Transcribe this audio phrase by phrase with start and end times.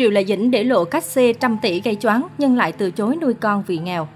[0.00, 3.16] Triệu Lệ Dĩnh để lộ cách xê trăm tỷ gây choáng nhưng lại từ chối
[3.20, 4.08] nuôi con vì nghèo.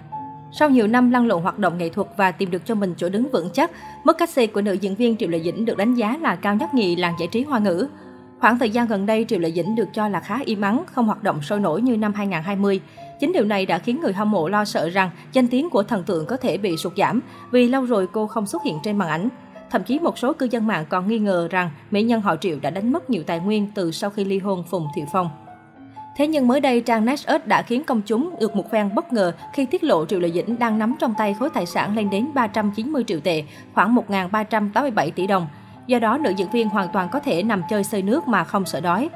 [0.53, 3.08] Sau nhiều năm lăn lộn hoạt động nghệ thuật và tìm được cho mình chỗ
[3.08, 3.71] đứng vững chắc,
[4.05, 6.55] mức cách xê của nữ diễn viên Triệu Lệ Dĩnh được đánh giá là cao
[6.55, 7.89] nhất nhì làng giải trí hoa ngữ.
[8.41, 11.07] Khoảng thời gian gần đây, Triệu Lệ Dĩnh được cho là khá im ắng, không
[11.07, 12.80] hoạt động sôi nổi như năm 2020.
[13.21, 16.05] Chính điều này đã khiến người hâm mộ lo sợ rằng danh tiếng của thần
[16.05, 17.21] tượng có thể bị sụt giảm
[17.51, 19.29] vì lâu rồi cô không xuất hiện trên màn ảnh.
[19.71, 22.59] Thậm chí một số cư dân mạng còn nghi ngờ rằng mỹ nhân họ Triệu
[22.62, 25.29] đã đánh mất nhiều tài nguyên từ sau khi ly hôn Phùng Thiệu Phong.
[26.17, 29.33] Thế nhưng mới đây, trang Nexus đã khiến công chúng được một phen bất ngờ
[29.52, 32.29] khi tiết lộ Triệu Lệ Dĩnh đang nắm trong tay khối tài sản lên đến
[32.34, 33.45] 390 triệu tệ,
[33.75, 35.47] khoảng 1.387 tỷ đồng.
[35.87, 38.66] Do đó, nữ diễn viên hoàn toàn có thể nằm chơi xơi nước mà không
[38.66, 39.11] sợ đói.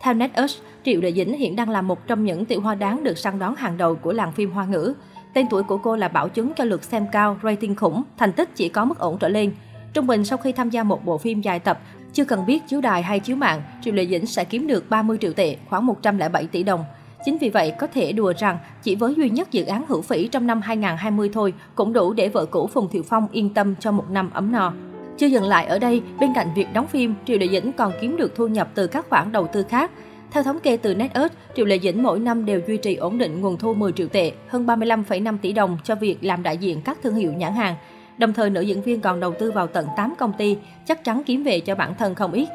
[0.00, 3.18] Theo Nexus, Triệu Lệ Dĩnh hiện đang là một trong những tiểu hoa đáng được
[3.18, 4.94] săn đón hàng đầu của làng phim hoa ngữ.
[5.34, 8.48] Tên tuổi của cô là bảo chứng cho lượt xem cao, rating khủng, thành tích
[8.54, 9.52] chỉ có mức ổn trở lên.
[9.92, 11.80] Trung bình sau khi tham gia một bộ phim dài tập,
[12.14, 15.18] chưa cần biết chiếu đài hay chiếu mạng, Triệu Lệ Dĩnh sẽ kiếm được 30
[15.20, 16.84] triệu tệ, khoảng 107 tỷ đồng.
[17.24, 20.28] Chính vì vậy, có thể đùa rằng chỉ với duy nhất dự án hữu phỉ
[20.28, 23.92] trong năm 2020 thôi cũng đủ để vợ cũ Phùng Thiệu Phong yên tâm cho
[23.92, 24.72] một năm ấm no.
[25.18, 28.16] Chưa dừng lại ở đây, bên cạnh việc đóng phim, Triệu Lệ Dĩnh còn kiếm
[28.16, 29.90] được thu nhập từ các khoản đầu tư khác.
[30.30, 33.40] Theo thống kê từ NetEarth, Triệu Lệ Dĩnh mỗi năm đều duy trì ổn định
[33.40, 36.98] nguồn thu 10 triệu tệ, hơn 35,5 tỷ đồng cho việc làm đại diện các
[37.02, 37.76] thương hiệu nhãn hàng.
[38.18, 41.22] Đồng thời nữ diễn viên còn đầu tư vào tận 8 công ty, chắc chắn
[41.26, 42.48] kiếm về cho bản thân không ít.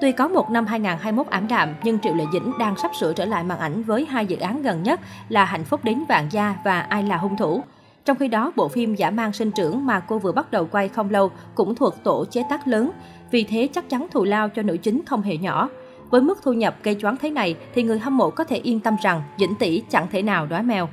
[0.00, 3.24] Tuy có một năm 2021 ảm đạm, nhưng Triệu Lệ Dĩnh đang sắp sửa trở
[3.24, 6.56] lại màn ảnh với hai dự án gần nhất là Hạnh phúc đến vạn gia
[6.64, 7.62] và Ai là hung thủ.
[8.04, 10.88] Trong khi đó, bộ phim Giả mang sinh trưởng mà cô vừa bắt đầu quay
[10.88, 12.90] không lâu cũng thuộc tổ chế tác lớn,
[13.30, 15.68] vì thế chắc chắn thù lao cho nữ chính không hề nhỏ.
[16.10, 18.80] Với mức thu nhập gây choáng thế này thì người hâm mộ có thể yên
[18.80, 20.88] tâm rằng Dĩnh tỷ chẳng thể nào đói mèo.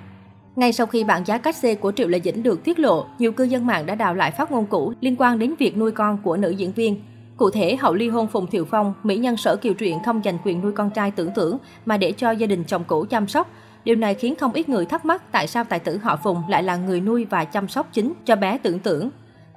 [0.57, 3.31] Ngay sau khi bảng giá cách xê của Triệu Lệ Dĩnh được tiết lộ, nhiều
[3.31, 6.17] cư dân mạng đã đào lại phát ngôn cũ liên quan đến việc nuôi con
[6.23, 7.01] của nữ diễn viên.
[7.37, 10.37] Cụ thể, hậu ly hôn Phùng Thiệu Phong, mỹ nhân sở kiều truyện không giành
[10.43, 13.49] quyền nuôi con trai tưởng tưởng mà để cho gia đình chồng cũ chăm sóc.
[13.83, 16.63] Điều này khiến không ít người thắc mắc tại sao tài tử họ Phùng lại
[16.63, 19.09] là người nuôi và chăm sóc chính cho bé tưởng tưởng.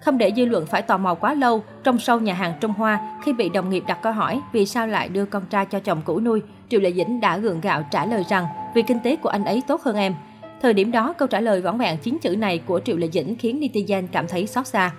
[0.04, 3.18] Không để dư luận phải tò mò quá lâu, trong sâu nhà hàng Trung Hoa,
[3.24, 6.02] khi bị đồng nghiệp đặt câu hỏi vì sao lại đưa con trai cho chồng
[6.04, 9.28] cũ nuôi, Triệu Lệ Dĩnh đã gượng gạo trả lời rằng vì kinh tế của
[9.28, 10.14] anh ấy tốt hơn em.
[10.62, 13.36] Thời điểm đó, câu trả lời vỏn vẹn chín chữ này của Triệu Lệ Dĩnh
[13.36, 14.92] khiến netizen cảm thấy xót xa.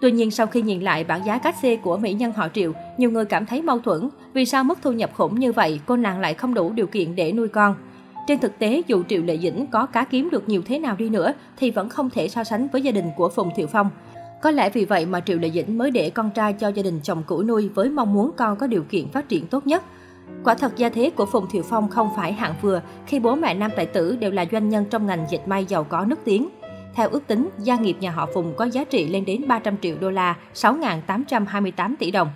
[0.00, 2.72] Tuy nhiên, sau khi nhìn lại bảng giá cách xê của mỹ nhân họ Triệu,
[2.98, 4.08] nhiều người cảm thấy mâu thuẫn.
[4.32, 7.14] Vì sao mức thu nhập khủng như vậy, cô nàng lại không đủ điều kiện
[7.14, 7.74] để nuôi con?
[8.26, 11.08] Trên thực tế, dù Triệu Lệ Dĩnh có cá kiếm được nhiều thế nào đi
[11.08, 13.90] nữa, thì vẫn không thể so sánh với gia đình của Phùng Thiệu Phong.
[14.42, 17.00] Có lẽ vì vậy mà Triệu Lệ Dĩnh mới để con trai cho gia đình
[17.02, 19.82] chồng cũ nuôi với mong muốn con có điều kiện phát triển tốt nhất.
[20.44, 23.54] Quả thật gia thế của Phùng Thiệu Phong không phải hạng vừa khi bố mẹ
[23.54, 26.48] nam tài tử đều là doanh nhân trong ngành dệt may giàu có nước tiếng.
[26.94, 29.96] Theo ước tính, gia nghiệp nhà họ Phùng có giá trị lên đến 300 triệu
[30.00, 32.28] đô la, 6.828 tỷ đồng.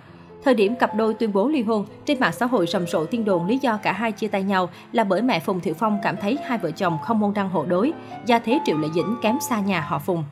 [0.43, 3.25] Thời điểm cặp đôi tuyên bố ly hôn, trên mạng xã hội rầm rộ tin
[3.25, 6.15] đồn lý do cả hai chia tay nhau là bởi mẹ Phùng Thiệu Phong cảm
[6.21, 7.93] thấy hai vợ chồng không môn đăng hộ đối,
[8.25, 10.23] gia thế Triệu Lệ Dĩnh kém xa nhà họ Phùng.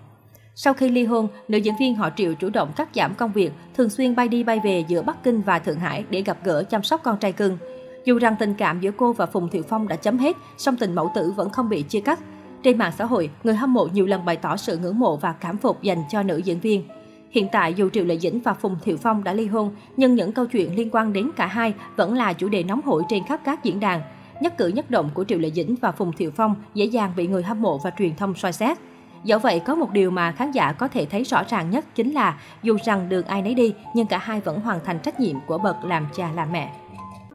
[0.56, 3.52] Sau khi ly hôn, nữ diễn viên họ Triệu chủ động cắt giảm công việc,
[3.78, 6.64] thường xuyên bay đi bay về giữa Bắc Kinh và Thượng Hải để gặp gỡ
[6.64, 7.58] chăm sóc con trai cưng.
[8.06, 10.96] Dù rằng tình cảm giữa cô và Phùng Thiệu Phong đã chấm hết, song tình
[10.96, 12.19] mẫu tử vẫn không bị chia cắt.
[12.63, 15.34] Trên mạng xã hội, người hâm mộ nhiều lần bày tỏ sự ngưỡng mộ và
[15.34, 16.84] cảm phục dành cho nữ diễn viên.
[17.31, 20.31] Hiện tại, dù Triệu Lệ Dĩnh và Phùng Thiệu Phong đã ly hôn, nhưng những
[20.31, 23.42] câu chuyện liên quan đến cả hai vẫn là chủ đề nóng hổi trên khắp
[23.46, 24.02] các diễn đàn.
[24.42, 27.28] Nhất cử nhất động của Triệu Lệ Dĩnh và Phùng Thiệu Phong dễ dàng bị
[27.28, 28.78] người hâm mộ và truyền thông soi xét.
[29.24, 32.12] Dẫu vậy, có một điều mà khán giả có thể thấy rõ ràng nhất chính
[32.12, 35.36] là dù rằng đường ai nấy đi, nhưng cả hai vẫn hoàn thành trách nhiệm
[35.48, 36.72] của bậc làm cha làm mẹ.